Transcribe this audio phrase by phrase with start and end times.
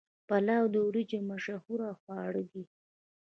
[0.27, 2.63] پلاو د وریجو مشهور خواړه دي.